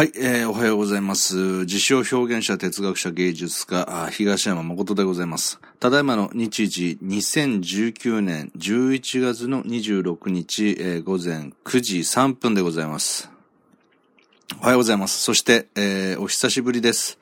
[0.00, 1.36] はい、えー、おはようございます。
[1.66, 5.60] 自称表現者、哲学者、芸術家、東山誠でございます。
[5.78, 13.30] ただいまの日時、2019年11月の26日、えー、午前9時3分でございます。
[14.62, 15.22] おはようございます。
[15.22, 17.18] そして、えー、お久しぶりです。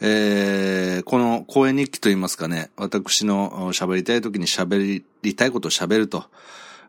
[0.00, 6.26] えー、この講演日記といいますかね、私の喋りたい時に喋りたいことを喋ると。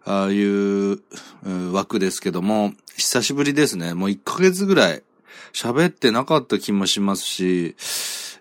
[0.04, 1.00] ああいう
[1.74, 3.96] 枠ですけども、久しぶりですね。
[3.96, 5.04] もう1ヶ月ぐらい
[5.54, 7.76] 喋ってなかった気もしますし、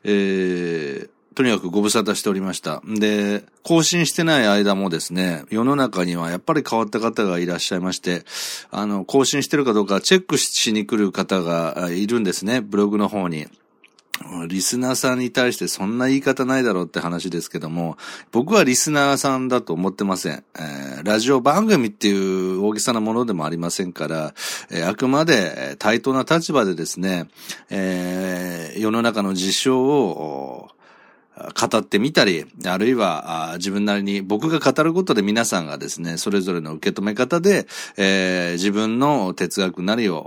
[0.05, 2.83] えー、とにかくご無沙汰しておりました。
[2.87, 8.25] で、更新してない間もですね、世の中にはやっぱり変わった方がいらっしゃいまして、
[8.71, 13.47] あの、更新してるかどうかチェックしに来る方がいるんですね、ブログの方に。
[14.49, 17.97] リスナーさんに対してそんな言い方ないだろうって話ですけども、
[18.33, 20.45] 僕はリスナーさんだと思ってません。
[20.59, 24.35] えー、ラジオ番組っていう大げさなものでもありませんから、
[24.71, 27.29] えー、あくまで対等な立場でですね、
[27.71, 30.71] えー、世の中の事象を
[31.55, 40.21] 語ってみたり、あるいは自分なりに僕が語ることで皆さんがですね、それぞれの受け止め方で、えー、自分の哲学なりを、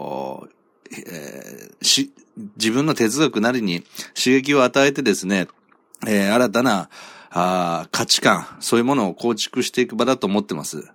[0.91, 2.11] えー、し、
[2.57, 3.83] 自分の哲学なりに
[4.15, 5.47] 刺激を与えてですね、
[6.07, 6.89] えー、新たな
[7.31, 10.89] あ価値観、そういうものを構築していく場だと思ってます。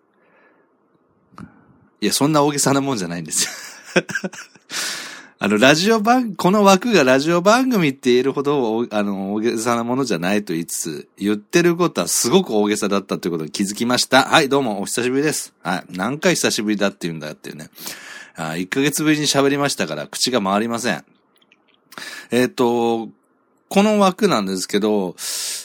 [2.00, 3.48] いや、そんな大げさなもんじゃないんです
[3.96, 4.04] よ
[5.40, 14.24] あの、ラジオ番、この枠がラジオ番組って言えるほど、あの、大げさなものじゃないと言いつつ、言ってることはすごく大げさだったということに気づきました。
[14.24, 15.54] はい、どうも、お久しぶりです。
[15.62, 17.70] はい、何回久しぶりだって言うんだよっていうね。
[18.38, 21.04] あ1ヶ月ぶりに喋りましたから、口が回りません。
[22.30, 23.08] えっ、ー、と、
[23.68, 25.16] この枠なんですけど、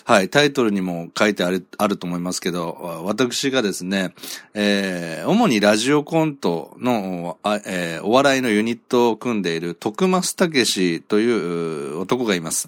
[0.06, 4.14] はい、タイトルにも書いてある、あると思いますけど、私がですね、
[4.56, 12.68] えー、主にラジオコントの、えー、お笑いのユニットを組んでいる徳松武史という男がいます。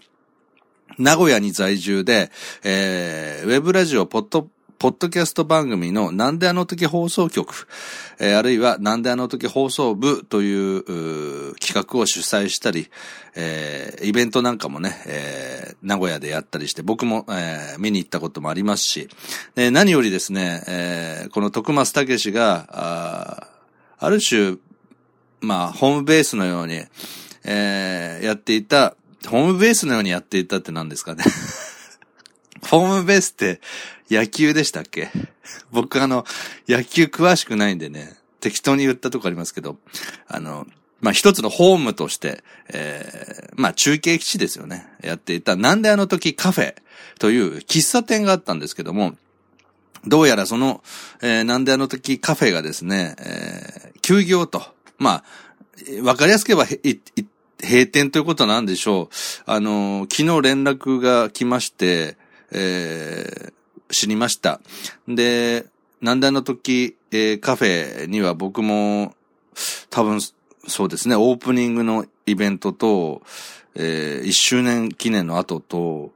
[0.97, 2.31] 名古屋に在住で、
[2.63, 4.47] えー、ウェブラジオ、ポッド、
[4.85, 7.68] ポッドキャスト番組のなんであの時放送局、
[8.19, 12.91] えー、あるいはなんであの時放送部という企画を主催したり、
[13.35, 19.09] えー、イベントなんかもね、えー、名古屋でやったりして、僕も、えー、見に行ったこともありますし、
[19.56, 23.47] で何よりですね、えー、この徳松武史が、あ
[23.97, 24.57] ある種、
[25.41, 26.84] まあ、ホームベースのように、
[27.44, 28.95] えー、やっていた、
[29.25, 31.24] ホームベースのようにやっていたって何ですかね。
[32.70, 33.62] ホームベースって
[34.09, 35.09] 野球でしたっけ？
[35.72, 36.26] 僕あの、
[36.68, 39.78] 野球詳しくないんでね、適当に言ったとこありますけど、
[40.28, 40.68] あの、
[41.02, 44.88] まあ、一つのホームとして、えー、まあ、中継基地ですよね。
[45.04, 46.75] やっていた、なんであの時カフェ
[47.20, 49.16] という喫茶店があったんですけども、
[50.08, 50.84] どうやらその、
[51.22, 54.64] えー、なんであの時カフェがですね、えー、休業と。
[54.98, 55.24] ま
[56.02, 56.66] あ、わかりやすく言えば、
[57.62, 59.16] 閉店ということなんでしょう。
[59.46, 62.18] あの、昨日連絡が来まして、
[62.51, 64.59] えー、知りました。
[65.07, 65.66] で、
[66.01, 69.13] なんであの時、えー、カフェには僕も、
[69.89, 70.19] 多分、
[70.67, 73.22] そうですね、オープニングのイベントと、
[73.75, 76.11] えー、1周年記念の後と、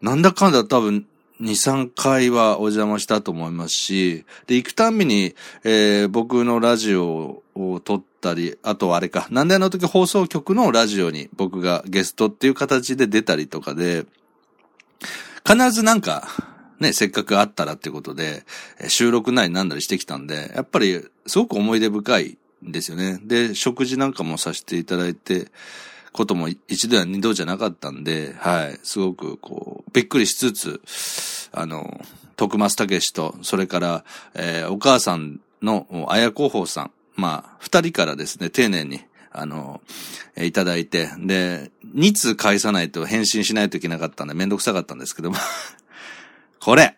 [0.00, 1.06] なんだかんだ多分、
[1.40, 14.06] 2、3回はお邪魔したと思いますし、で、行くたんびに、えー、僕のラジオを撮ったり、あとはあれか、なんであの時放送局のラジオに僕がゲストっていう形で出たりとかで、
[15.48, 16.28] 必ずなんか、
[16.78, 18.44] ね、せっかく会ったらってことで、
[18.88, 22.36] 収録なりなんだりしてきたんで、やっぱりすごく思い出深い
[22.66, 23.18] んですよね。
[23.24, 25.48] で、食事なんかもさせていただいて、
[26.12, 30.80] ことも一度や二度じゃなかったんで、はい、すごくこう、びっくりしつつ、
[31.52, 32.04] あの、
[32.36, 34.04] 徳松武史と、それから、
[34.34, 39.00] えー、お母さんの綾広報さん、まあ、二人からですね、丁寧に、
[39.30, 39.80] あの、
[40.36, 45.36] えいただいて、で、2通返さないと返信しないといけなかったんでめんどくさかったんですけども
[46.60, 46.96] これ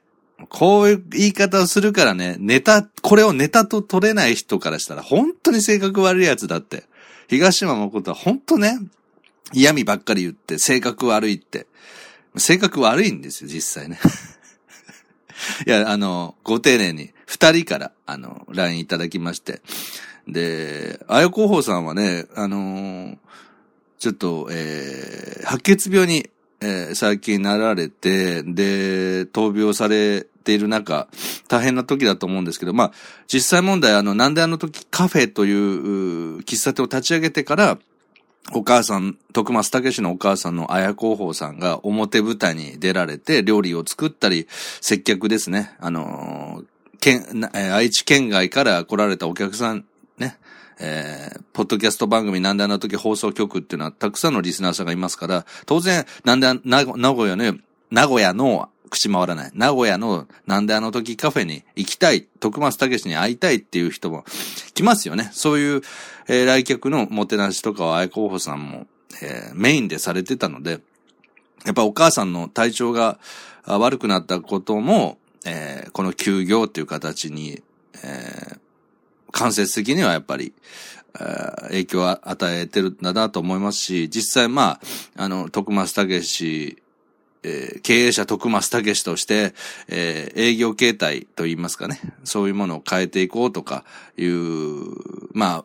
[0.48, 6.84] こういう言い方をするからね、ネタ、これをネタと取れない人からしたら本当に性格悪いやつだって。
[7.28, 8.78] 東島誠は本当ね、
[9.52, 11.66] 嫌味ばっかり言って性格悪いって。
[12.36, 13.98] 性格悪いんですよ、実際ね。
[15.66, 19.62] いや、あの、ご丁寧に、二人から、あの、LINE いただきまして。
[20.32, 23.16] で、あや広報さんはね、あのー、
[23.98, 26.30] ちょっと、えー、白血病に、
[26.60, 31.08] えー、最近なられて、で、闘病されている中、
[31.48, 32.92] 大変な時だと思うんですけど、まあ、
[33.26, 37.78] 実際問題、あの、なんであの時カフェという喫茶店を立ち上げてから、
[38.52, 44.48] お母さん、徳松武のお母さんの綾広報さんが表舞台に出られて料理を作ったり、
[44.80, 45.76] 接客ですね。
[45.78, 46.64] あの
[47.00, 49.84] 県、愛知県外から来られたお客さん、
[50.82, 56.84] えー、ポッドキャスト番組なんであの時放送局っていうのはたくさんのリスナーさんがいますから、当然、なんであ名
[57.14, 57.54] 古屋の、
[57.90, 59.50] 名古屋の口回らない。
[59.54, 64.24] 名古屋のなんであの時カフェに行きたい、徳松武に会いたいっていう人も
[64.74, 65.30] 来ますよね。
[65.32, 65.82] そういう、
[66.28, 68.86] えー、来客のもてなしとかは愛候補さんも、
[69.22, 70.80] えー、メインでされてたので、
[71.64, 73.18] やっぱお母さんの体調が
[73.66, 77.62] 悪くなったことも、えー、この休業っていう形に、
[78.02, 78.58] えー、
[79.30, 80.52] 間接的にはやっぱり、
[81.68, 84.80] 影響を与えてるんだなと思いますし、実際ま
[85.16, 86.82] あ、あの、徳松武氏、
[87.42, 89.54] えー、経営者徳松武として、
[89.88, 93.84] えー、営業形態といいますかね、そういうものを変えていこうとか
[94.16, 94.94] いう、
[95.32, 95.64] ま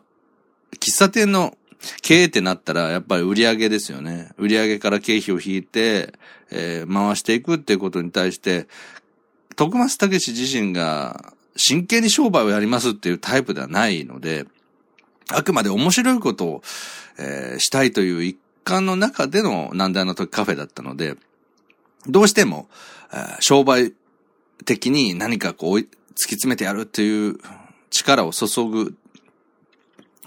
[0.80, 1.56] 喫茶店の
[2.02, 4.30] 経営ってなったら、やっぱり売り上げですよね。
[4.38, 6.14] 売り上げから経費を引いて、
[6.50, 8.66] えー、回していくっていうことに対して、
[9.54, 14.46] 徳松武氏自身が真剣に商売をやりますっていうタイプではないので、
[15.28, 16.62] あくまで面白いことを、
[17.18, 21.16] えー、したいという一環の中での難題の時カフェだったので、
[22.06, 22.68] どうしても、
[23.12, 23.92] えー、商売
[24.64, 25.88] 的に何かこう突き
[26.30, 27.38] 詰めてやるっていう
[27.90, 28.96] 力を注ぐ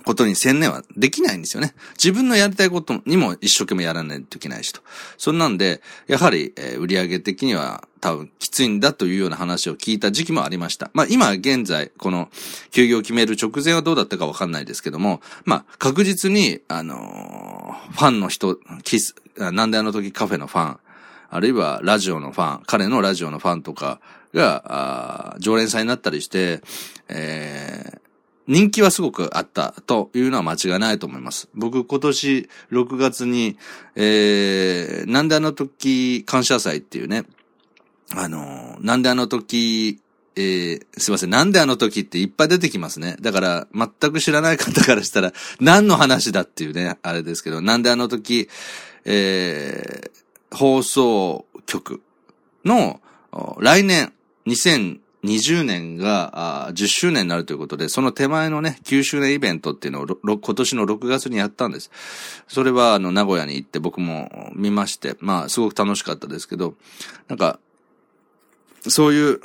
[0.06, 1.74] ことに専念はできないんですよね。
[1.94, 4.82] 自分のやりたいことにも一生懸命やらないといけないしと。
[5.18, 10.90] そんなんで、やはり、えー、売上的には多分きついんだというような話を聞いた時期もありました。
[10.94, 12.30] まあ今現在、この
[12.72, 20.80] 休業を決める直前はどうだったかわかんないですけども、まあ確実に、あのー、ファンの人、キス、なんであの時カフェのファン、
[21.32, 24.00] あるいはラジオのファン、彼のラジオのファンとか
[24.34, 26.62] が、常連さんになったりして、
[27.08, 28.00] えー、
[28.48, 31.50] 人気はすごくあったというのは間違いないと思います。
[31.54, 33.58] 僕今年6月に、
[33.96, 37.26] えー、なんであの時感謝祭っていうね、
[38.16, 40.00] あの、なんであの時、
[40.36, 41.30] えー、すいません。
[41.30, 43.18] なんであの時っていっぱい出てきますね。
[43.22, 48.50] だから、全く知らない方からしたら、何の話だっていうね、あれですけど、なんであの時、
[49.06, 52.02] えー、放送局
[52.66, 53.02] の、
[53.60, 54.14] 来年、
[54.48, 61.92] 2000、20年があ10周年になるということで、その手前のね、9周年イベントっていうのを今年の6月にやったんです。
[62.48, 66.76] それはあの名古屋に行って僕も見まして、まあすごく楽しかったですけど、
[67.28, 67.60] なんか、
[68.88, 69.42] そういう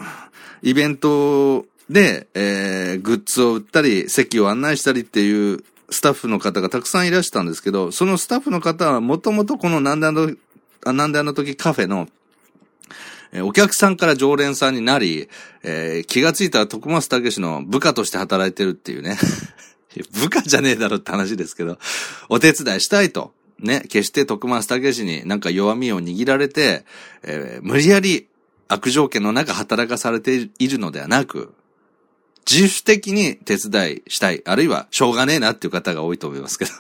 [0.63, 10.35] イベントで、えー、グッズを売ったり、席を案内したりっていうスタッフの方がたくさんいらしたんですけど、そのスタッフの方はもともとこのなんであの、
[10.93, 12.09] なんであの時カフェの
[13.35, 15.29] えお客さんから常連さんになり、
[15.65, 19.19] えー、気がついたら徳松武の部下として働いてるっていうね。
[20.21, 21.79] 部下じゃねえだろって話ですけど、
[22.29, 23.33] お手伝いしたいと。
[23.61, 26.85] ね、決して徳松武になんか弱みを握られて、
[27.23, 28.27] えー、無理やり
[28.75, 31.55] 悪条件の中働かされているのではなく、
[32.50, 34.43] 自主的に手伝いしたい。
[34.44, 36.71] あるいは、しょうがねえなっていう方が多いと思いますけど。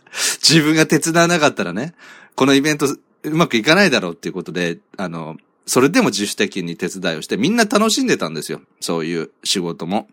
[0.42, 1.94] 自分が手伝わなかったらね、
[2.34, 2.86] このイベント
[3.22, 8.60] うまくいかないだろうっていうことで、あの、それでも自主的に手伝いをして、みんな楽しんでたんですよ。
[8.80, 10.08] そういう仕事も。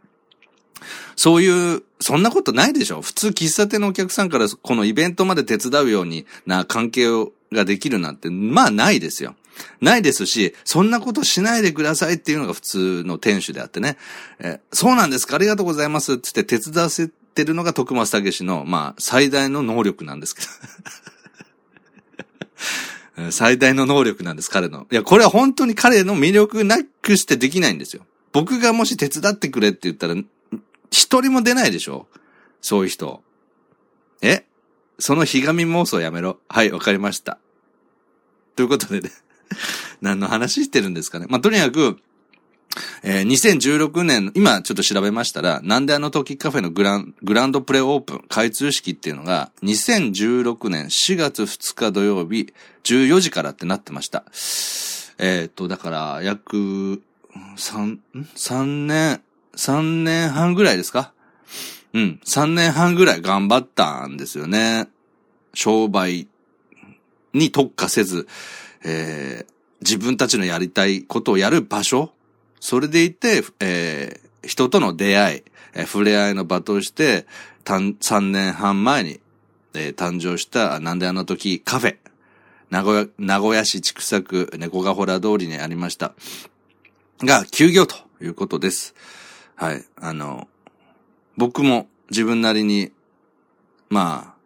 [1.16, 9.36] そういう、そんなことないでしょ普通喫茶店のお客さんからこのイベントまで手伝うようにな関係をができるなんて、まあないですよ。
[9.82, 13.98] ないですし、そんなことしないでくださいっていうのが普通の店主であってね。
[14.40, 15.36] えそうなんですか？
[15.36, 20.48] ありがとうございますってって手伝わせてるのが徳松武の、まあ、最大の能力なんですけど。
[23.32, 24.88] 最大の能力なんです、彼の。
[24.92, 28.06] いや、これは本当に彼の魅力なくしてできないんですよ。
[28.32, 30.16] 僕がもし手伝ってくれって言ったら、
[30.92, 32.08] 一人も出ないでしょ？
[32.62, 33.22] そういう人。
[34.22, 34.46] え？
[35.00, 36.40] そのひがみ妄想やめろ。
[36.48, 37.38] はい、わかりました。
[38.56, 39.12] ということでね
[40.02, 41.26] 何の話してるんですかね。
[41.30, 41.98] まあ、とにかく、
[43.04, 52.54] えー、2016年、今ちょっと調べましたら、なんであの時カフェのグラングランドプレオープン開通式っていうのが、2016年4月2日土曜日
[52.84, 54.26] 14時からってなってました。
[55.18, 57.02] えっ、と、だから、約、
[57.58, 57.98] 3、
[58.36, 59.22] 3年、
[59.56, 61.12] 3年半ぐらいですか？
[61.94, 64.88] うん、3年半ぐらい頑張ったんですよね。
[65.54, 66.28] 商売
[67.34, 68.28] に特化せず、
[68.84, 72.12] えー、自分たちのやりたいことをやる場所
[72.60, 75.44] それでいて、えー、人との出会い、
[75.74, 77.26] えー、触れ合いの場として、
[77.66, 79.20] 3年半前に、
[79.74, 81.98] えー、誕生した、なんであの時カフェ。
[82.70, 86.14] 名古屋、名古屋市畜作猫がほら通りにありました。
[87.22, 88.94] が、休業ということです。
[89.56, 89.84] はい。
[89.96, 90.48] あの、
[91.36, 92.92] 僕も自分なりに、
[93.90, 94.39] まあ、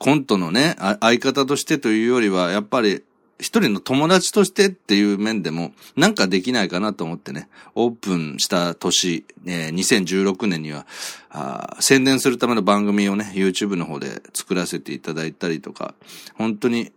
[0.00, 3.04] コントのね、相方としてというよりは、やっぱり、
[3.38, 10.86] 一人の友達としてっていう面でも、なんかできないかなと思ってね、オープンした年、えー、2016年には
[11.28, 15.94] あ、宣伝するための番組をね、YouTube の方で作らせていただいたりとか、
[16.34, 16.92] 本当に、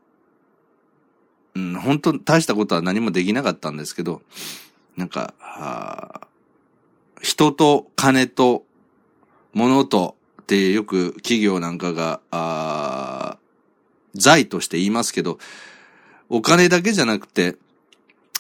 [1.56, 4.22] うん、本当大したことは何もできなかったんですけど、
[4.96, 6.30] なんか、
[7.22, 8.64] 人と金と
[9.54, 13.40] 物とってよく企業なんかが、
[14.14, 15.40] 財として言いますけど、
[16.30, 17.56] お金だけじゃなくて、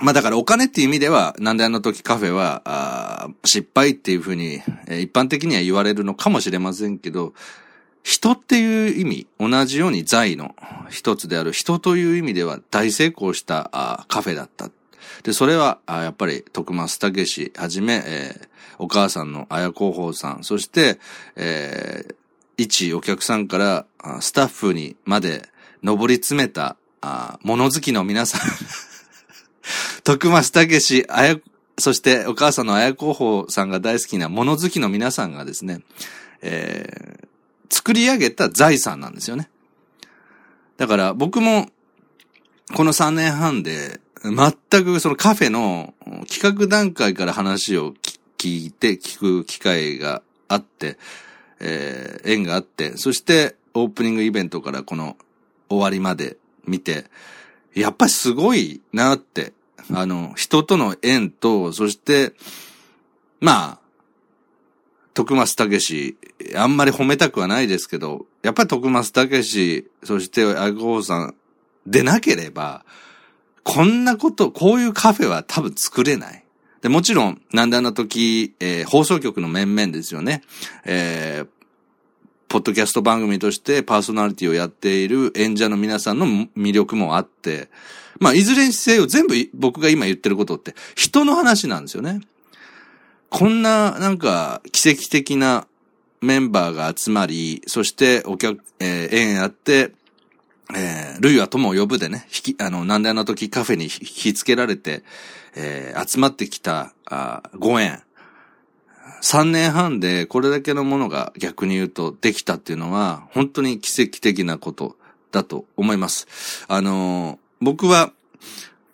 [0.01, 4.57] まあだからお金っていう意味では、なんであの時カフェは、失敗っていうふうに、
[4.88, 7.33] 一般的には言われるのかもしれませんけど、
[8.03, 10.55] 人っていう意味、同じように財の
[10.89, 14.69] 一つである人という意味では大成功したカフェだった。
[15.24, 18.48] で、それは、やっぱり徳松武史はじめ、えー、
[18.79, 21.00] お母さんの綾広報さん、そして、
[21.36, 22.15] えー、
[22.57, 23.86] 一お客さんから
[24.22, 25.50] スタッフにまで
[25.81, 28.41] 上り詰めたあ物好きの皆さん
[30.03, 31.38] 徳松武史、あや、
[31.77, 35.81] そしてお母さんの綾候補さんが大好きな物好きの皆さんがですね、
[36.41, 39.50] えー、作り上げた財産なんですよね。
[40.77, 41.69] だから僕も
[42.75, 45.94] この3年半で全くそのカフェの
[46.30, 47.94] 企画段階から話を
[48.38, 50.98] 聞いて聞く機会があって、
[51.60, 55.18] えー、縁があって、そしてオープニングイベントからこの
[55.70, 57.06] 終わりまで見て、
[57.74, 59.53] やっぱりすごいなって、
[59.92, 62.34] あの、人との縁と、そして、
[63.42, 63.80] まあ、
[65.13, 66.18] 徳松武史、
[66.56, 71.36] あんまり褒めたくはないですけど、やっぱり徳松武史、そしてアゴーさん
[71.86, 72.86] でなければ、
[73.63, 76.43] こんなこと、こういうカフェは多分作れない。
[76.82, 80.43] で、もちろん、なんであの時、えー、放送局の面々ですよね。
[80.86, 81.48] えー、
[82.50, 86.27] ポッドキャスト番組としてパーソナリティをやっている演者の皆さんの
[86.58, 87.70] 魅力もあって、
[88.20, 92.22] まあ、いずれにせよ全部僕が今言ってることって人の話なんですよね。
[93.29, 95.65] こんな、なんか、奇跡的な
[96.22, 99.91] メンバーが集まり、そしてお客、えー、縁あって、
[100.75, 105.03] えー、ルイは友を呼ぶでね、引き、あの、なんであの時カフェに引き付けられて、
[105.55, 108.01] えー、集まってきた、あご縁。
[109.22, 114.98] 3年半でこれだけのものが逆に言うとできたっていうのは、本当に奇跡的なこと
[115.32, 116.65] だと思います。
[116.67, 118.12] あのー、僕は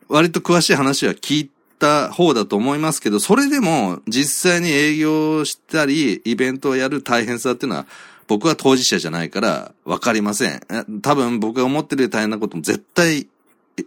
[0.08, 7.88] 割と詳しい話は聞いた方だと思いますけど、それでも実際に営業したり、イベントをやる大変さっていうのは、
[8.30, 10.62] 僕は当事者じゃないからわかりません。
[11.02, 13.28] 多分僕が思ってる大変なことも絶対、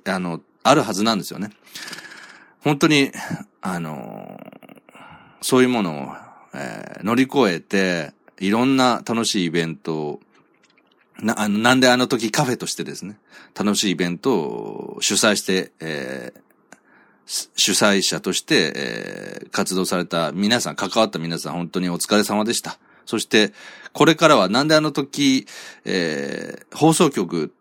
[0.05, 1.51] あの、あるはずなんですよね。
[2.61, 3.11] 本当に、
[3.63, 4.39] あの
[5.41, 10.21] そういうものをえー、乗り越えて、いろんな楽しいイベントを、
[11.21, 13.19] な、あの、なんであの時カフェとしてですね、
[13.59, 16.41] 楽しいイベントを主催して、えー、
[17.27, 22.79] 主催者として、えー、活動された皆さん、関わった皆さん、本当にお疲れ様でした。
[23.07, 23.53] そして、
[23.93, 25.47] これからは、なんであの時、
[25.85, 27.53] えー、放送局、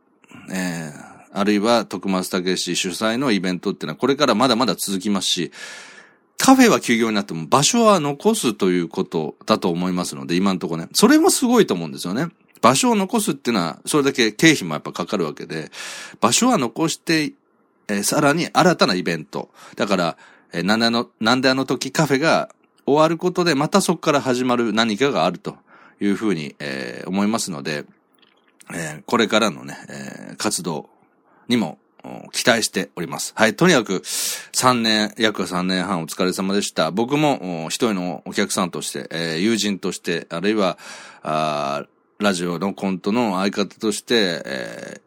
[0.51, 5.51] えー、あるいは徳松武史主催のイベントっていうのは、これからまだまだ続きますし、
[6.37, 10.89] カフェは休業になっても場所は残すということだと思いますので、今のところね。
[10.93, 12.29] それもすごいと思うんですよね。
[12.61, 15.71] 場所を残すっていうのは、それだけ経費もやっぱかかるわけで、
[16.19, 17.33] 場所は残して、
[17.87, 19.49] えー、さらに新たなイベント。
[19.75, 20.17] だから、
[20.51, 22.49] えー、なんであの、なんであの時カフェが
[22.85, 25.57] 終わることで、またそこから始まる何かがあると
[25.99, 27.85] いうふうに、えー、思いますので、
[28.73, 30.89] えー、これからのね、えー、活動
[31.47, 31.77] にも
[32.31, 33.33] 期待しております。
[33.35, 33.55] はい。
[33.55, 36.91] とにかく、3年、約3年半お疲れ様でした。
[36.91, 40.77] 僕も、一人のお客さんとして、えー、友人として、あるいは、
[41.21, 41.85] あ
[42.21, 45.01] ラジオのコントの相方として、えー、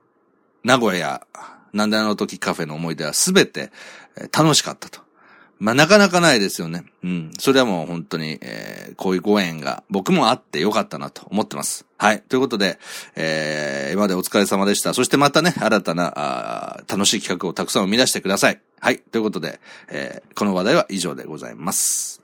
[0.64, 1.26] 名古屋や、
[1.72, 3.70] なんであの時カフェの思い出はすべて、
[4.16, 5.03] えー、楽しかったと。
[5.58, 6.84] まあ、なかなかないですよね。
[7.02, 7.30] うん。
[7.38, 11.86] それはもう本当に、えー、こういうご縁が僕もあってよかったなと思ってます。
[11.96, 12.22] はい。
[12.22, 12.78] ということで、
[13.16, 14.94] えー、今までお疲れ様でした。
[14.94, 18.60] そしてまたね、新たな、あ楽しい企画をたくさん生み出してください。
[18.80, 18.98] はい。
[18.98, 22.23] ということで、えー、この話題は以上でございます。